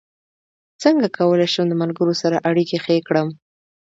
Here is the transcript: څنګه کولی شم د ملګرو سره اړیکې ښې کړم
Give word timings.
څنګه 0.83 1.07
کولی 1.17 1.47
شم 1.53 1.65
د 1.69 1.73
ملګرو 1.81 2.13
سره 2.21 2.37
اړیکې 2.49 2.77
ښې 2.83 2.97
کړم 3.07 3.27